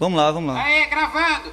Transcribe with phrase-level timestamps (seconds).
[0.00, 0.64] Vamos lá, vamos lá.
[0.64, 1.52] Aê, gravando!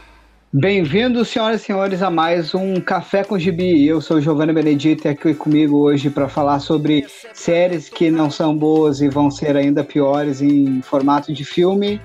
[0.53, 3.85] Bem-vindos, senhoras e senhores, a mais um Café com Gibi.
[3.85, 8.57] Eu sou Giovanni Benedito e aqui comigo hoje para falar sobre séries que não são
[8.57, 11.99] boas e vão ser ainda piores em formato de filme.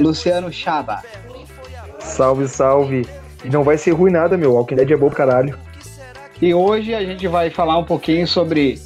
[0.00, 1.04] Luciano Chaba.
[2.00, 3.06] Salve, salve.
[3.44, 4.54] E não vai ser ruim nada, meu.
[4.54, 5.56] Walking Dead é bom pro caralho.
[6.42, 8.80] E hoje a gente vai falar um pouquinho sobre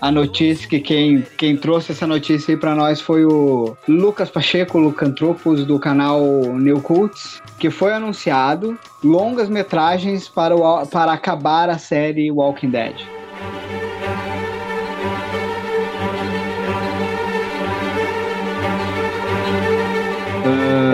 [0.00, 4.78] a notícia que quem, quem trouxe essa notícia aí para nós foi o Lucas Pacheco,
[4.78, 6.20] Lucantropos, do canal
[6.54, 12.94] New Cults, que foi anunciado longas metragens para, o, para acabar a série Walking Dead.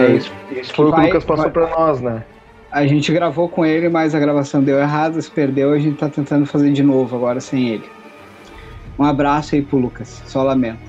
[0.09, 0.33] É isso.
[0.51, 2.23] Isso foi o que o Lucas passou vai- pra nós, né?
[2.71, 6.09] A gente gravou com ele, mas a gravação deu errado, se perdeu, a gente tá
[6.09, 7.85] tentando fazer de novo agora sem ele.
[8.99, 10.83] Um abraço aí pro Lucas, só lamento.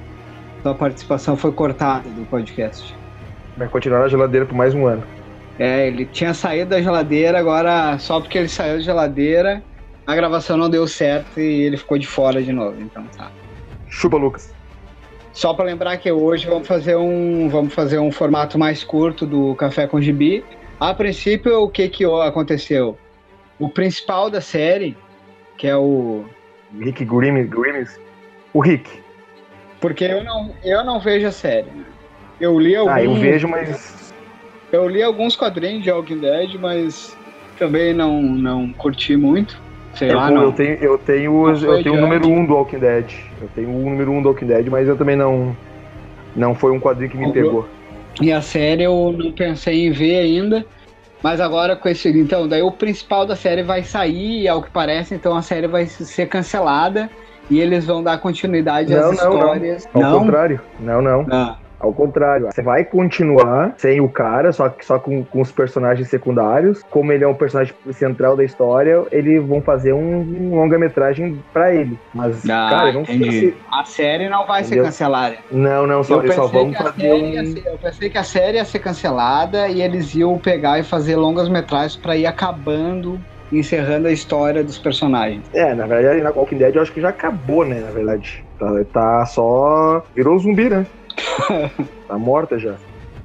[0.62, 2.96] Sua participação foi cortada do podcast.
[3.58, 5.04] Vai continuar na geladeira por mais um ano.
[5.58, 9.64] É, ele tinha saído da geladeira, agora só porque ele saiu da geladeira,
[10.06, 13.32] a gravação não deu certo e ele ficou de fora de novo, então tá.
[13.88, 14.54] Chupa, Lucas.
[15.32, 19.56] Só para lembrar que hoje vamos fazer um vamos fazer um formato mais curto do
[19.56, 20.44] Café com Gibi.
[20.80, 22.98] A princípio, o que que aconteceu?
[23.58, 24.98] O principal da série,
[25.58, 26.26] que é o
[26.80, 27.50] Rick Grimes.
[27.50, 28.00] Grimes.
[28.56, 28.90] O Rick.
[29.82, 31.70] porque eu não eu não vejo a série.
[31.70, 31.84] né?
[32.40, 34.14] Eu li alguns Ah, eu vejo, mas.
[34.72, 37.18] eu li alguns quadrinhos de Walking Dead, mas
[37.60, 39.62] também não não curti muito.
[39.94, 40.52] Sei Eu, lá, eu não.
[40.54, 43.12] tenho, eu tenho, foi eu tenho o número 1 um do Walking Dead.
[43.42, 45.56] Eu tenho o número 1 um do Walking Dead, mas eu também não.
[46.34, 47.68] Não foi um quadrinho que me pegou.
[48.22, 50.66] E a série eu não pensei em ver ainda.
[51.22, 52.08] Mas agora com esse.
[52.10, 55.86] Então, daí o principal da série vai sair, ao que parece, então a série vai
[55.88, 57.10] ser cancelada
[57.50, 59.38] e eles vão dar continuidade Não, às não, não.
[59.40, 59.88] histórias.
[59.94, 60.62] Ao contrário.
[60.80, 61.26] Não, não.
[61.32, 65.52] Ah, Ao contrário, você vai continuar sem o cara, só que só com, com os
[65.52, 66.82] personagens secundários.
[66.90, 71.76] Como ele é um personagem central da história, eles vão fazer um, um longa-metragem pra
[71.76, 72.00] ele.
[72.14, 73.54] Mas, Ah, cara, não se.
[73.72, 74.86] A série não vai ser Entendeu?
[74.86, 75.36] cancelada.
[75.52, 77.46] Não, não, só, Eu eles só vão fazer um.
[77.54, 81.18] ser, eu pensei que a série ia ser cancelada e eles iam pegar e fazer
[81.18, 83.20] longas metragens pra ir acabando,
[83.52, 85.44] encerrando a história dos personagens.
[85.54, 87.80] É, na verdade, na Walking Dead eu acho que já acabou, né?
[87.80, 88.44] Na verdade.
[88.60, 90.04] Tá, tá só.
[90.16, 90.86] Virou zumbi, né?
[92.08, 92.76] tá morta já.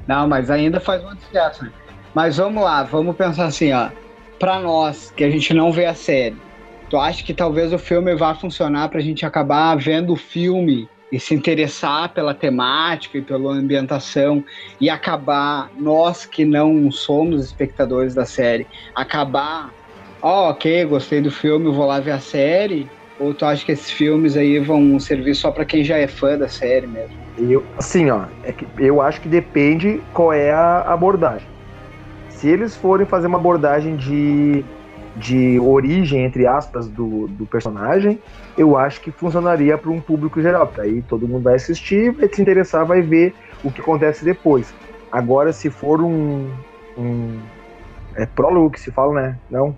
[0.07, 1.65] Não, mas ainda faz muito sucesso.
[1.65, 1.73] né?
[2.15, 3.89] Mas vamos lá, vamos pensar assim, ó.
[4.39, 6.37] Pra nós, que a gente não vê a série,
[6.89, 11.19] tu acha que talvez o filme vá funcionar pra gente acabar vendo o filme e
[11.19, 14.45] se interessar pela temática e pela ambientação
[14.81, 19.71] e acabar, nós que não somos espectadores da série, acabar,
[20.23, 22.89] ó, ok, gostei do filme, vou lá ver a série?
[23.19, 26.39] Ou tu acha que esses filmes aí vão servir só pra quem já é fã
[26.39, 27.21] da série mesmo?
[27.37, 31.49] Eu, assim, ó, é que eu acho que depende qual é a abordagem.
[32.29, 34.65] Se eles forem fazer uma abordagem de,
[35.17, 38.19] de origem, entre aspas, do, do personagem,
[38.57, 40.67] eu acho que funcionaria para um público geral.
[40.67, 44.73] Porque aí todo mundo vai assistir, vai se interessar, vai ver o que acontece depois.
[45.13, 46.55] Agora, se for um.
[46.97, 47.43] um
[48.17, 49.39] é prólogo que se fala, né?
[49.51, 49.77] Não.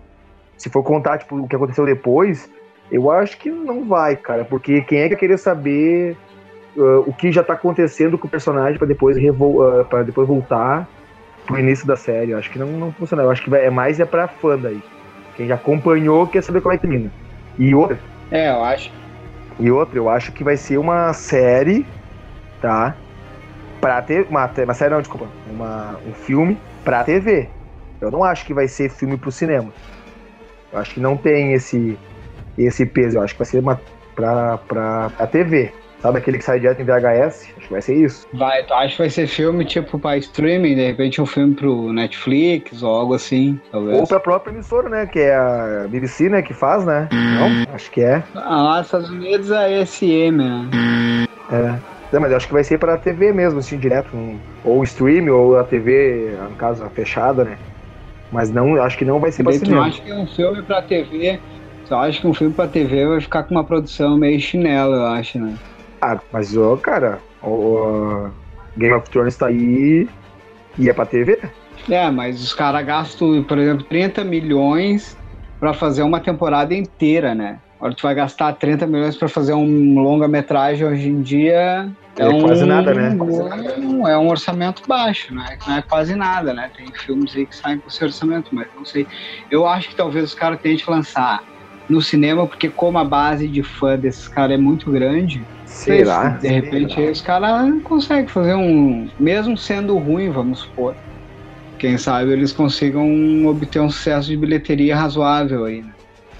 [0.62, 2.48] Se for contar tipo, o que aconteceu depois,
[2.90, 4.44] eu acho que não vai, cara.
[4.44, 6.16] Porque quem é que querer saber
[6.76, 10.88] uh, o que já tá acontecendo com o personagem para depois, revol para depois voltar
[11.44, 12.30] pro início da série.
[12.30, 13.24] Eu acho que não, não funciona.
[13.24, 14.80] Eu acho que vai- é mais é pra fã daí.
[15.36, 17.10] Quem já acompanhou quer saber como é que termina.
[17.58, 17.98] E outra,
[18.30, 18.92] É, eu acho.
[19.58, 21.84] e outra, eu acho que vai ser uma série,
[22.60, 22.94] tá?
[23.80, 24.28] Pra ter.
[24.30, 25.26] Uma, uma série não, desculpa.
[25.50, 27.48] Uma, um filme pra TV.
[28.00, 29.72] Eu não acho que vai ser filme pro cinema.
[30.72, 31.99] Eu acho que não tem esse,
[32.56, 33.19] esse peso.
[33.19, 33.81] Eu acho que vai ser uma
[34.15, 35.72] pra, pra, pra TV.
[36.00, 37.49] Sabe aquele que sai direto em VHS?
[37.56, 38.27] Acho que vai ser isso.
[38.34, 41.93] Vai, tu acha que vai ser filme tipo pra streaming, de repente um filme pro
[41.93, 44.00] Netflix ou algo assim, talvez.
[44.00, 45.06] Ou pra própria emissora, né?
[45.06, 46.43] Que é a BBC, né?
[46.43, 47.09] Que faz, né?
[47.12, 47.72] Não?
[47.72, 48.21] Acho que é.
[48.34, 51.27] Ah, lá nos Estados Unidos é SM, né?
[51.53, 51.93] É.
[52.12, 54.16] Não, mas eu acho que vai ser pra TV mesmo, assim, direto.
[54.16, 57.57] um- ou stream, ou a TV, no caso, a fechada, né?
[58.32, 61.38] Mas não, acho que não vai ser pra acha que um filme pra TV,
[61.86, 65.06] tu acha que um filme pra TV vai ficar com uma produção meio chinelo, eu
[65.06, 65.54] acho, né?
[66.00, 68.30] Ah, mas, ó, cara, o, o
[68.76, 70.08] Game of Thrones tá aí
[70.78, 71.38] e é pra TV?
[71.90, 75.16] É, mas os caras gastam, por exemplo, 30 milhões
[75.60, 77.60] pra fazer uma temporada inteira, né?
[77.82, 81.90] Agora tu vai gastar 30 milhões pra fazer um longa-metragem hoje em dia.
[82.16, 83.16] É quase nada, né?
[83.76, 85.58] um- é um orçamento baixo, né?
[85.66, 86.70] Não é quase nada, né?
[86.76, 89.04] Tem filmes aí que saem com esse orçamento, mas não sei.
[89.50, 91.40] Eu acho que talvez os caras tentem lançar
[91.90, 96.28] no cinema, porque como a base de fã desses caras é muito grande, Será?
[96.28, 99.10] de repente aí os caras conseguem fazer um.
[99.18, 100.94] Mesmo sendo ruim, vamos supor.
[101.80, 105.91] Quem sabe eles consigam obter um sucesso de bilheteria razoável aí, né?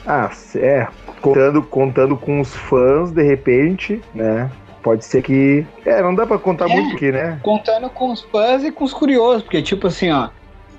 [0.07, 0.87] Ah, é.
[1.21, 4.51] Contando, contando com os fãs, de repente, né?
[4.83, 5.65] Pode ser que.
[5.87, 6.75] É, não dá pra contar É.
[6.75, 7.39] muito aqui, né?
[7.43, 10.29] Contando com os fãs e com os curiosos, porque, tipo assim, ó,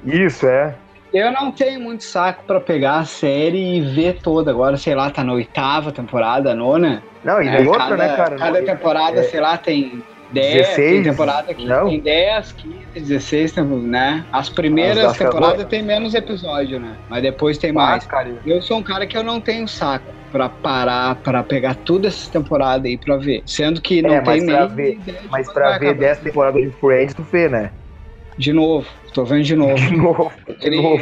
[0.06, 0.76] Isso, é.
[1.14, 4.52] eu não tenho muito saco pra pegar a série e ver toda.
[4.52, 7.02] Agora, sei lá, tá na oitava temporada, nona.
[7.24, 8.36] Não, e É, outra, cada, né, cara?
[8.36, 10.04] Cada temporada, é- sei lá, tem
[10.34, 11.88] 10, 16, tem temporada que não?
[11.90, 14.26] tem 10, 15, 16, tem- né?
[14.32, 16.98] As primeiras As- as- temporadas tem menos episódio, né?
[17.08, 18.04] Mas depois tem mais.
[18.04, 18.42] Ah, cara.
[18.44, 22.30] Eu sou um cara que eu não tenho saco pra parar, pra pegar todas essas
[22.30, 23.44] temporadas aí pra ver.
[23.46, 26.00] Sendo que não É, mas tem pra nem ver- Mas pra ver acabar.
[26.00, 27.72] 10 temporadas de Friends, tu vê, né?
[28.38, 29.76] De novo, tô vendo de novo.
[29.84, 30.32] De novo.
[30.60, 30.98] De novo.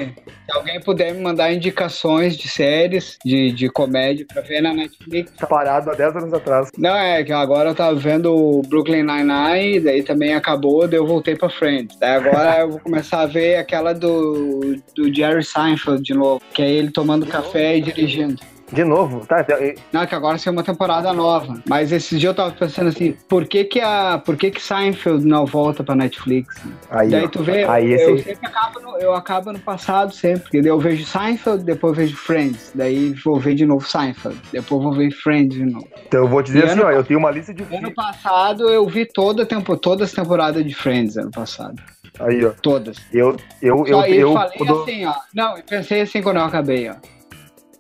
[0.52, 5.32] Se alguém puder me mandar indicações de séries, de, de comédia pra ver na Netflix.
[5.38, 6.70] Tá parado há 10 anos atrás.
[6.78, 11.08] Não, é que agora eu tava vendo o Brooklyn Nine-Nine, daí também acabou, daí eu
[11.08, 11.98] voltei pra Friends.
[12.00, 16.62] Daí agora eu vou começar a ver aquela do, do Jerry Seinfeld de novo, que
[16.62, 18.42] é ele tomando café e dirigindo.
[18.72, 19.46] De novo, tá?
[19.92, 21.62] Não, que agora saiu uma temporada nova.
[21.68, 25.26] Mas esses dias eu tava pensando assim, por que que, a, por que, que Seinfeld
[25.26, 26.56] não volta pra Netflix?
[26.90, 27.28] Aí, Daí ó.
[27.28, 30.66] tu vê, Aí eu, esse- sempre acabo no, eu acabo no passado sempre.
[30.66, 32.72] Eu vejo Seinfeld, depois eu vejo Friends.
[32.74, 34.38] Daí vou ver de novo Seinfeld.
[34.52, 35.88] Depois vou ver Friends de novo.
[36.08, 37.94] Então eu vou te dizer E assim, ano- ó, eu tenho uma lista de Ano
[37.94, 41.76] passado eu vi toda tempo, todas as temporadas de Friends ano passado.
[42.20, 42.52] Aí, ó.
[42.62, 42.98] Todas.
[43.12, 45.14] Eu, eu, eu, Só aí eu, eu falei quando- assim, ó.
[45.34, 46.96] Não, eu pensei assim quando eu acabei, ó.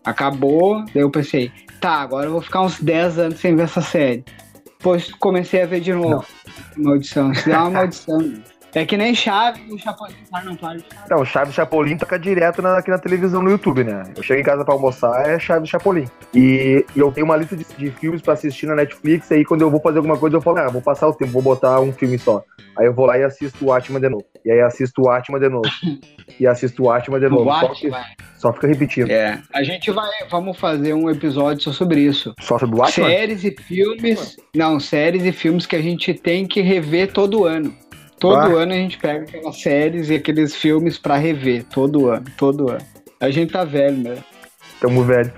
[0.03, 3.81] Acabou, daí eu pensei, tá, agora eu vou ficar uns 10 anos sem ver essa
[3.81, 4.23] série.
[4.77, 6.25] Depois comecei a ver de novo.
[6.75, 8.33] Maldição, isso é uma maldição.
[8.73, 10.15] É que nem chave do Chapolin.
[10.31, 11.05] Ah, não, para de falar.
[11.09, 14.03] Não, Chaves Chapolin toca direto na- aqui na televisão no YouTube, né?
[14.15, 16.05] Eu chego em casa pra almoçar, é Chaves Chapolin.
[16.33, 19.59] E, e eu tenho uma lista de, de filmes pra assistir na Netflix, aí quando
[19.61, 21.91] eu vou fazer alguma coisa, eu falo, ah, vou passar o tempo, vou botar um
[21.91, 22.41] filme só.
[22.79, 24.23] Aí eu vou lá e assisto o Atman de novo.
[24.45, 25.69] E aí assisto o Atman de novo.
[26.41, 27.45] e assisto o Atman de novo.
[27.51, 27.91] Só, que-
[28.37, 29.09] só fica repetindo.
[29.11, 32.33] É, a gente vai, vamos fazer um episódio só sobre isso.
[32.41, 33.07] Só sobre o Atman?
[33.09, 34.35] Séries e filmes.
[34.55, 37.73] Não, séries e filmes que a gente tem que rever todo ano.
[38.19, 38.61] Todo Ah.
[38.63, 41.63] ano a gente pega aquelas séries e aqueles filmes pra rever.
[41.65, 42.85] Todo ano, todo ano.
[43.19, 44.17] A gente tá velho, né?
[44.79, 45.31] Tamo velho.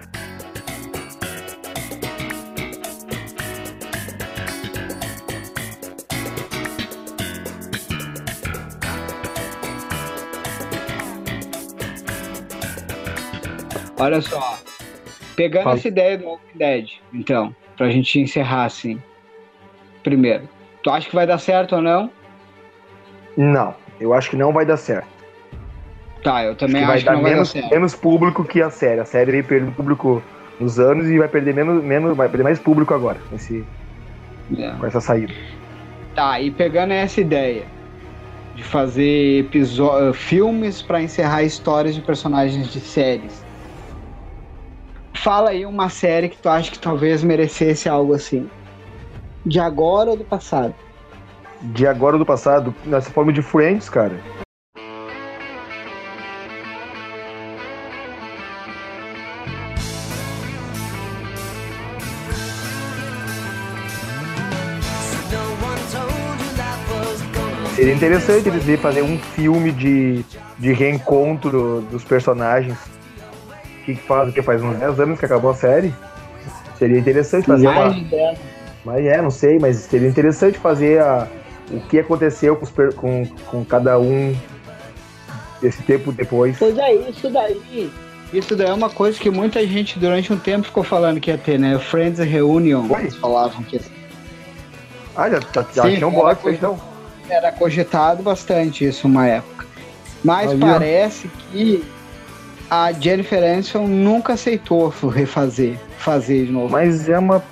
[14.04, 14.58] Olha só.
[15.36, 15.76] Pegando Fala.
[15.78, 19.02] essa ideia do Walking Dead, então, pra gente encerrar assim.
[20.04, 20.48] Primeiro,
[20.84, 22.12] tu acha que vai dar certo ou não?
[23.36, 25.08] Não, eu acho que não vai dar certo.
[26.24, 27.70] Tá, eu Acho também que acho vai que, dar não vai dar menos, certo.
[27.72, 29.00] menos público que a série.
[29.00, 30.22] A série veio perdendo público
[30.60, 33.66] nos anos e vai perder menos, menos vai perder mais público agora, nesse,
[34.58, 34.72] É.
[34.80, 35.34] com essa saída.
[36.14, 37.64] Tá, e pegando essa ideia
[38.56, 43.44] de fazer episo- filmes pra encerrar histórias de personagens de séries.
[45.24, 48.50] Fala aí uma série que tu acha que talvez merecesse algo assim.
[49.46, 50.76] De agora ou do passado?
[51.62, 54.20] De agora ou do passado, nessa forma de Friends, cara.
[67.78, 70.26] Seria interessante eles fazer um filme de,
[70.60, 72.93] de reencontro dos personagens.
[73.84, 74.30] O que, faz?
[74.30, 75.94] O que faz uns 10 anos que acabou a série?
[76.80, 78.40] Seria interessante fazer uma, Mais de dez.
[78.86, 81.28] Mas é, não sei, mas seria interessante fazer a,
[81.70, 84.36] o que aconteceu com, os per- com, com cada um
[85.62, 86.58] esse tempo depois.
[86.58, 87.92] Pois é, isso daí.
[88.34, 91.38] Isso daí é uma coisa que muita gente durante um tempo ficou falando que ia
[91.38, 91.78] ter, né?
[91.78, 92.88] Friends Reunion.
[92.90, 93.02] Oi?
[93.02, 93.80] Eles falavam que
[95.16, 96.80] Ah, já, já, já Sim, tinha um coisa- então.
[97.30, 99.66] era cogitado bastante isso uma época.
[100.24, 100.68] Mas Aí, ó.
[100.74, 101.84] parece que
[102.74, 106.72] a Jennifer Aniston nunca aceitou refazer, fazer de novo.
[106.72, 107.44] Mas é uma.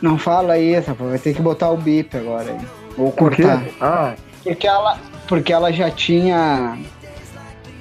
[0.00, 2.66] Não fala isso, vai ter que botar o bip agora aí.
[2.96, 3.64] Ou Por cortar.
[3.80, 6.78] Ah, Porque ela, porque ela já tinha.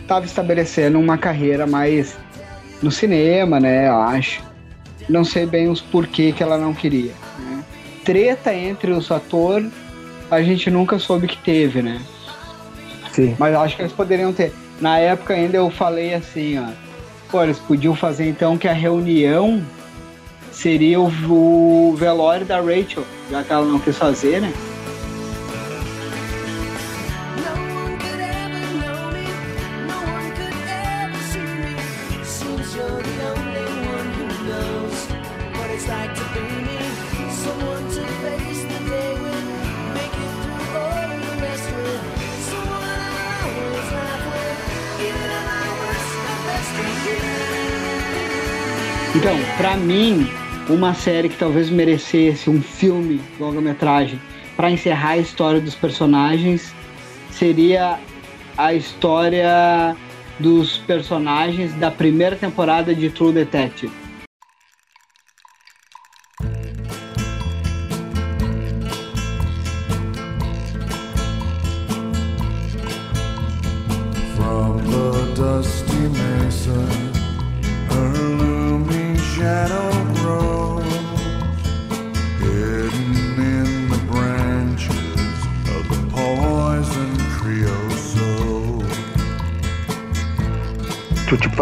[0.08, 2.18] Tava estabelecendo uma carreira mais
[2.82, 3.88] no cinema, né?
[3.88, 4.42] Eu acho.
[5.08, 7.14] Não sei bem os porquê que ela não queria.
[7.38, 7.64] né?
[8.04, 9.72] Treta entre os atores,
[10.32, 12.02] a gente nunca soube que teve, né?
[13.12, 13.36] sim.
[13.38, 14.52] Mas eu acho que eles poderiam ter.
[14.82, 16.68] Na época ainda eu falei assim, ó.
[17.30, 19.62] Pô, eles podiam fazer então que a reunião
[20.52, 24.52] seria o, o velório da Rachel, já que ela não quis fazer, né?
[49.20, 50.30] Então, pra mim,
[50.70, 54.18] uma série que talvez merecesse um filme, longa-metragem,
[54.56, 56.74] pra encerrar a história dos personagens
[57.30, 58.00] seria
[58.58, 59.94] a história
[60.40, 63.92] dos personagens da primeira temporada de True Detective.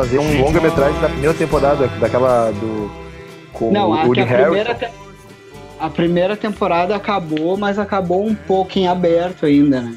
[0.07, 2.89] Fazer um longa-metragem da primeira temporada, daquela do.
[3.51, 4.89] Com Não, o Woody a primeira, te-
[5.79, 9.95] a primeira temporada acabou, mas acabou um pouco em aberto ainda, né?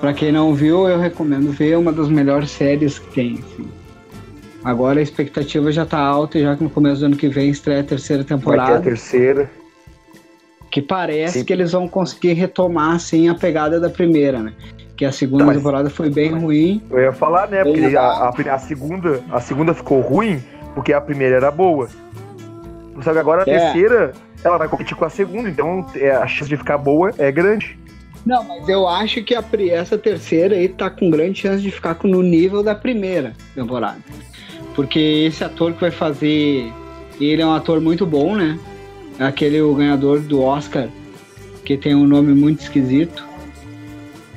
[0.00, 3.34] Pra quem não viu, eu recomendo ver é uma das melhores séries que tem.
[3.34, 3.68] assim.
[4.64, 7.80] Agora a expectativa já tá alta, já que no começo do ano que vem estreia
[7.80, 8.80] a terceira Vai ter a temporada.
[8.80, 9.50] terceira.
[10.70, 11.44] Que parece Sim.
[11.44, 14.52] que eles vão conseguir retomar assim a pegada da primeira, né?
[15.02, 16.80] Que a segunda Tá, mas- temporada foi bem ruim.
[16.88, 17.64] Eu ia falar, né?
[17.64, 20.40] Porque a, a, a segunda, a segunda ficou ruim
[20.76, 21.88] porque a primeira era boa.
[23.02, 23.58] Só que agora a É.
[23.58, 24.12] terceira,
[24.44, 27.76] ela vai competir com a segunda, então é, a chance de ficar boa é grande.
[28.24, 29.42] Não, mas eu acho que a,
[29.72, 33.98] essa terceira aí tá com grande chance de ficar no nível da primeira temporada.
[34.76, 36.72] Porque esse ator que vai fazer.
[37.20, 38.56] Ele é um ator muito bom, né?
[39.18, 40.86] É aquele o ganhador do Oscar,
[41.64, 43.31] que tem um nome muito esquisito.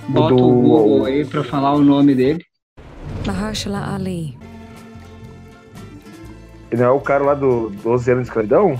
[0.09, 2.43] Bota do- o Google aí pra falar o nome dele.
[3.25, 4.37] Mahershala Ali.
[6.71, 8.79] Ele não é o cara lá do 12 anos de escravidão?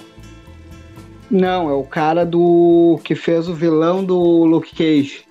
[1.30, 3.00] Não, é o cara do.
[3.04, 5.26] que fez o vilão do Luke Cage.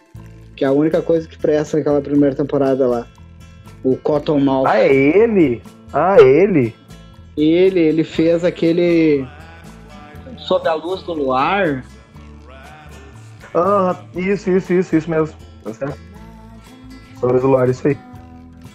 [0.56, 3.06] Que é a única coisa que presta naquela primeira temporada lá.
[3.82, 4.66] O Cottonmouth.
[4.66, 5.62] Ah, é ele?
[5.92, 6.74] Ah, é ele?
[7.36, 9.26] Ele, ele fez aquele.
[10.38, 11.84] Sob a luz do luar.
[13.54, 15.36] Ah, isso, isso, isso, isso mesmo.
[15.64, 15.98] Tá certo?
[17.18, 17.96] Sobre o Lar, isso aí.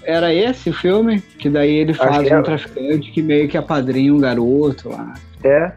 [0.04, 1.22] Era esse o filme?
[1.38, 2.42] Que daí ele faz que um é.
[2.42, 5.14] traficante que meio que apadrinha um garoto lá.
[5.44, 5.72] É,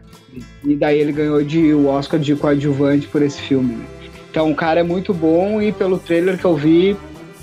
[0.63, 3.75] E daí ele ganhou de, o Oscar de coadjuvante por esse filme.
[3.75, 3.85] né?
[4.31, 6.97] Então o cara é muito bom e pelo trailer que eu vi,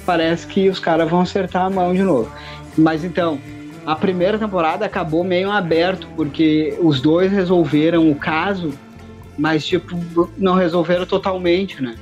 [0.04, 2.30] parece que os caras vão acertar a mão de novo.
[2.76, 3.38] Mas então,
[3.86, 8.72] a primeira temporada acabou meio aberto, porque os dois resolveram o caso,
[9.38, 9.96] mas tipo,
[10.36, 11.94] não resolveram totalmente, né?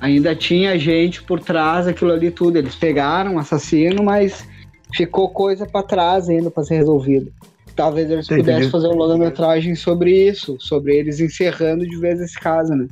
[0.00, 2.56] Ainda tinha gente por trás daquilo ali tudo.
[2.56, 4.48] Eles pegaram o assassino, mas
[4.94, 7.30] ficou coisa pra trás ainda pra ser resolvida.
[7.76, 8.42] Talvez eles Entendi.
[8.42, 12.86] pudessem fazer uma longa-metragem sobre isso, sobre eles encerrando de vez esse caso, né?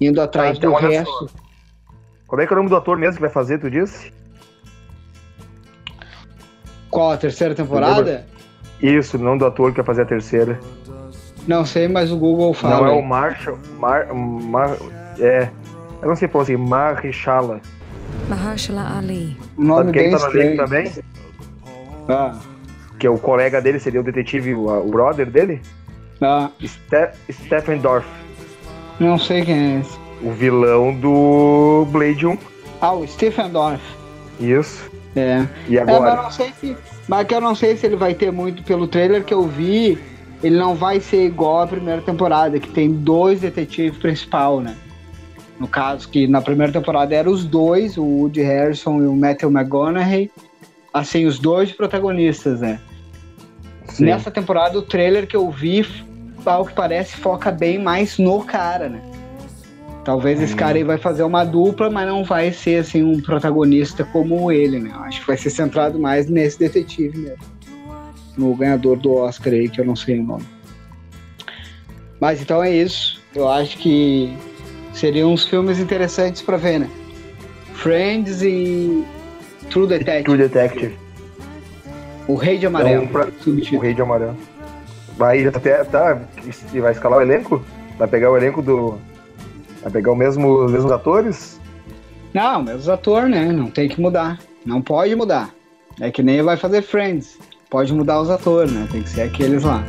[0.00, 1.30] Indo atrás então do resto.
[2.26, 4.12] como é que é o nome do ator mesmo que vai fazer, tu disse?
[6.90, 8.26] Qual a terceira temporada?
[8.80, 10.58] Isso, o nome do ator que vai fazer a terceira.
[11.46, 12.78] Não sei, mas o Google fala.
[12.78, 13.02] Não é o.
[13.02, 13.58] Marshall.
[13.78, 14.76] Mar, Mar,
[15.18, 15.50] é.
[16.02, 17.60] Eu não sei por assim, Marishala.
[18.28, 19.36] Mahershala Ali.
[19.58, 20.56] um nome Sabe quem tá estranho.
[20.56, 20.92] também?
[22.08, 22.38] Ah,
[22.98, 25.60] Que é o colega dele, seria o detetive, o, o brother dele?
[26.20, 28.06] ah, Ste Stephen Dorff.
[28.98, 29.98] não sei quem é esse.
[30.22, 32.38] O vilão do Blade 1.
[32.80, 33.82] Ah, o Stephen Dorff.
[34.40, 34.90] Isso.
[35.14, 35.46] É.
[35.68, 36.22] E É, mas agora?
[36.22, 36.76] não sei se.
[37.08, 39.98] Mas que eu não sei se ele vai ter muito pelo trailer que eu vi.
[40.42, 44.74] Ele não vai ser igual à primeira temporada, que tem dois detetives principal, né?
[45.58, 49.50] No caso, que na primeira temporada eram os dois, o Woody Harrison e o Matthew
[49.50, 50.30] McConaughey.
[50.92, 52.80] Assim, os dois protagonistas, né?
[53.88, 54.04] Sim.
[54.04, 55.86] Nessa temporada, o trailer que eu vi,
[56.44, 59.00] ao que parece, foca bem mais no cara, né?
[60.04, 64.04] Talvez esse cara aí vai fazer uma dupla, mas não vai ser assim um protagonista
[64.04, 64.92] como ele, né?
[64.94, 67.44] Eu acho que vai ser centrado mais nesse detetive mesmo.
[68.38, 70.44] No ganhador do Oscar aí, que eu não sei o nome.
[72.20, 73.20] Mas então é isso.
[73.34, 74.32] Eu acho que
[74.96, 76.90] seriam uns filmes interessantes pra ver, né?
[77.74, 79.04] Friends e
[79.70, 80.24] True Detective.
[80.24, 80.98] True Detective.
[82.26, 83.04] O Rei de Amarelo.
[83.04, 83.78] Então, pra- O.
[83.78, 84.36] Rei de Amarelo.
[85.16, 86.20] Vai, já tá, tá,
[86.74, 87.62] e vai escalar o elenco?
[87.98, 88.98] Vai pegar o elenco do.
[89.82, 91.60] Vai pegar o mesmo, os mesmos atores?
[92.34, 93.50] Não, mas os atores, né?
[93.52, 94.38] Não tem que mudar.
[94.64, 95.50] Não pode mudar.
[96.00, 97.38] É que nem vai fazer Friends.
[97.70, 98.86] Pode mudar os atores, né?
[98.90, 99.82] Tem que ser aqueles lá.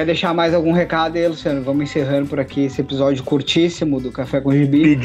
[0.00, 1.60] Quer deixar mais algum recado aí, Luciano?
[1.60, 4.96] Vamos encerrando por aqui esse episódio curtíssimo do Café com Gibi.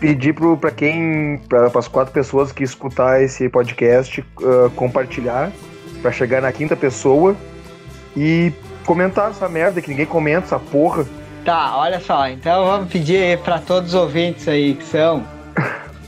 [0.00, 1.40] Pedir, pro, pra quem.
[1.48, 5.52] Para as quatro pessoas que escutar esse podcast, ah, compartilhar,
[6.02, 7.36] pra chegar na quinta pessoa.
[8.16, 8.52] E
[8.84, 11.06] comentar essa merda, que ninguém comenta essa porra.
[11.44, 12.26] Tá, olha só.
[12.26, 15.22] Então vamos pedir para todos os ouvintes aí que são.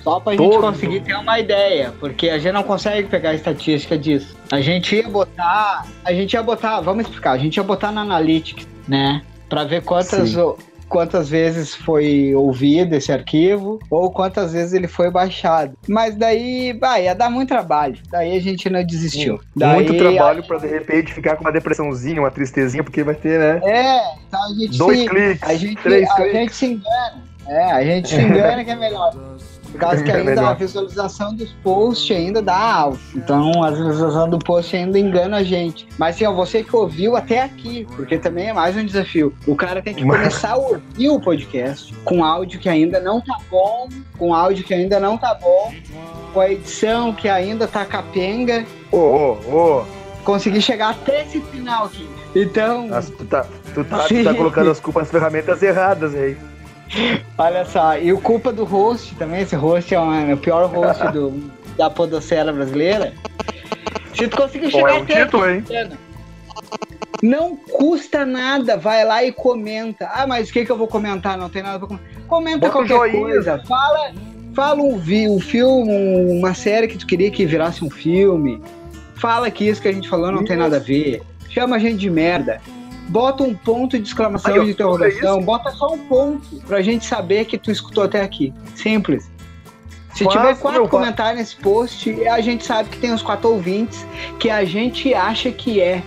[0.05, 0.61] Só pra gente Todos.
[0.61, 4.37] conseguir ter uma ideia, porque a gente não consegue pegar a estatística disso.
[4.53, 5.87] A gente ia botar.
[6.05, 9.23] A gente ia botar, vamos explicar, a gente ia botar na Analytics, né?
[9.49, 10.55] Pra ver quantas, Sim.
[10.91, 15.73] quantas vezes foi ouvido esse arquivo ou quantas vezes ele foi baixado.
[15.89, 17.97] Mas daí, vai, ia dar muito trabalho.
[18.11, 19.41] Daí a gente não desistiu.
[19.57, 23.39] Daí, Muito trabalho pra de repente ficar com uma depressãozinha, uma tristezinha, porque vai ter,
[23.39, 23.61] né?
[23.65, 26.33] É, então a gente Dois se, cliques, a gente, três a cliques.
[26.33, 27.23] gente se engana.
[27.47, 29.15] É, a gente se engana que é melhor.
[29.75, 30.51] Por causa que É ainda melhor.
[30.53, 33.01] a visualização dos posts ainda dá alto.
[33.17, 35.89] Então a visualização do post ainda engana a gente.
[35.99, 39.35] Mas assim, ó, você que ouviu até aqui, porque também é mais um desafio.
[39.49, 43.21] O cara tem que Mas- começar a ouvir o podcast com áudio que ainda não
[43.21, 45.75] tá bom, com áudio que ainda não tá bom,
[46.33, 48.65] com a edição que ainda tá capenga.
[48.93, 49.33] Ô, ô,
[49.81, 49.85] ô.
[50.25, 52.09] Conseguir chegar até esse final aqui.
[52.35, 56.37] Então, As- Tu tá, tu tá, tu tá colocando as culpas nas ferramentas erradas aí.
[57.39, 59.99] Olha só, e o culpa do host também, esse host é
[60.33, 63.13] o pior host do, da podosfera brasileira.
[64.15, 65.89] Se tu conseguir Bom, chegar é um até título, aqui, hein?
[67.23, 70.09] Não custa nada, vai lá e comenta.
[70.13, 71.39] Ah, mas o que, que eu vou comentar?
[71.39, 72.09] Não tem nada pra comentar.
[72.29, 74.13] Comenta Bota qualquer coisa, fala,
[74.55, 78.61] fala um, um filme, um- uma série que tu queria que virasse um filme.
[79.17, 80.63] Fala que isso que a gente falou não tem Isso.
[80.63, 81.23] nada a ver.
[81.49, 82.61] Chama a gente de merda.
[83.09, 87.45] Bota um ponto de exclamação Aí, de interrogação, bota só um ponto pra gente saber
[87.45, 88.53] que tu escutou até aqui.
[88.75, 89.31] Simples.
[90.15, 94.07] Se Faz, tiver quatro comentários nesse post, a gente sabe que tem os quatro ouvintes
[94.39, 96.03] que a gente acha que é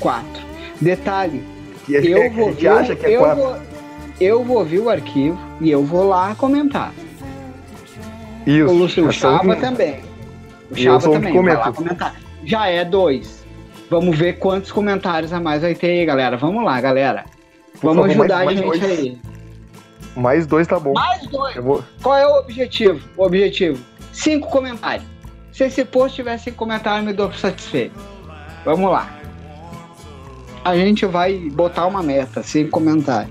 [0.00, 0.42] quatro.
[0.80, 1.42] Detalhe,
[1.86, 3.42] Que eu vou, eu, acha que é eu quatro.
[3.42, 3.56] vou,
[4.20, 6.92] eu vou ouvir o arquivo e eu vou lá comentar.
[8.44, 8.68] Isso.
[8.68, 10.00] O Lúcio Chava também.
[10.68, 12.16] O eu Chava também, vai lá comentar.
[12.44, 13.41] Já é dois.
[13.92, 16.34] Vamos ver quantos comentários a mais vai ter aí, galera.
[16.38, 17.26] Vamos lá, galera.
[17.82, 18.84] Vamos favor, ajudar mais- a gente dois.
[18.98, 19.18] aí.
[20.16, 20.94] Mais dois tá bom.
[20.94, 21.56] Mais dois.
[21.56, 21.84] Vou...
[22.02, 23.06] Qual é o objetivo?
[23.18, 25.06] O objetivo: cinco comentários.
[25.52, 27.94] Se esse post tiver cinco comentários, me dou satisfeito.
[28.64, 29.10] Vamos lá.
[30.64, 33.30] A gente vai botar uma meta, cinco comentários.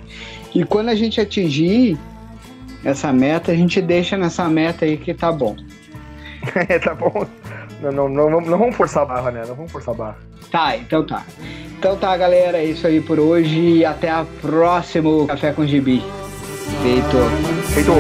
[0.54, 1.98] E quando a gente atingir
[2.86, 5.56] essa meta, a gente deixa nessa meta aí que tá bom.
[6.70, 7.26] É, tá bom.
[7.82, 9.44] Não, não, não, vamos- não vamos forçar a barra, né?
[9.48, 10.18] Não vamos forçar a barra.
[10.52, 11.24] Tá, então tá.
[11.80, 13.60] Então tá, galera, é isso aí por hoje.
[13.78, 16.04] E até a próxima Café com Gibi.
[16.82, 17.18] Feito.
[17.74, 17.92] Feito.